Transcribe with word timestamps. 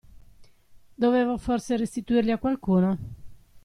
Dovevo 0.95 1.37
forse 1.37 1.77
restituirli 1.77 2.31
a 2.31 2.39
qualcuno? 2.39 2.97